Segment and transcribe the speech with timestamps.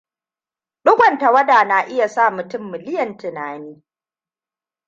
[0.85, 3.83] Digon tawada na iya sa mutum miliyan tunani.